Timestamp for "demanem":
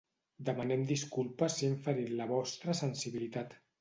0.45-0.85